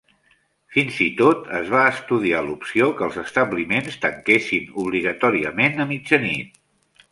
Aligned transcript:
Fins 0.75 0.95
i 1.07 1.09
tot 1.19 1.51
es 1.57 1.69
va 1.73 1.81
estudiar 1.89 2.39
l'opció 2.47 2.89
que 3.01 3.05
els 3.09 3.21
establiments 3.25 4.01
tanquessin 4.07 4.75
obligatòriament 4.87 5.81
a 5.87 5.91
mitjanit. 5.95 6.61